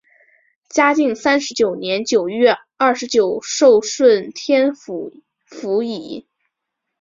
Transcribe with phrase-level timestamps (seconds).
[0.67, 5.13] 嘉靖三十九年九月廿九授顺天府
[5.45, 6.25] 府尹。